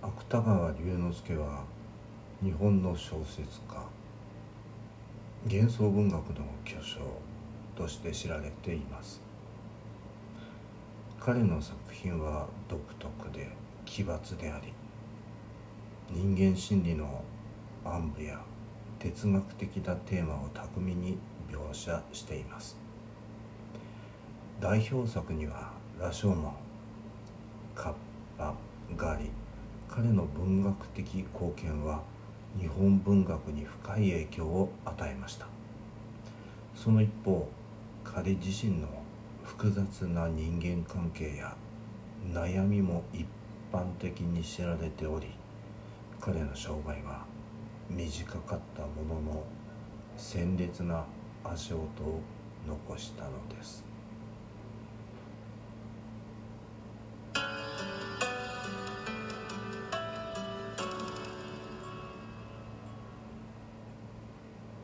[0.00, 1.64] 芥川龍之介は
[2.40, 3.84] 日本の小説家
[5.44, 7.00] 幻想文学の巨匠
[7.76, 9.20] として知られています。
[11.18, 13.48] 彼の作品は独特で
[13.84, 14.72] 奇抜であり
[16.10, 17.24] 人間心理の
[17.84, 18.40] 暗部や
[19.00, 21.18] 哲学的なテーマを巧みに
[21.50, 22.76] 描写しています。
[24.60, 26.52] 代表作には「羅生門」
[30.00, 32.04] 「彼の文学的貢献は
[32.56, 35.48] 日本文学に深い影響を与えました。
[36.76, 37.48] その一方
[38.04, 38.86] 彼自身の
[39.42, 41.56] 複雑な人間関係や
[42.32, 43.26] 悩みも一
[43.72, 45.26] 般的に知られており
[46.20, 47.24] 彼の生涯は
[47.90, 49.44] 短かったものの
[50.16, 51.04] 鮮烈な
[51.42, 52.20] 足音を
[52.68, 53.82] 残したのです。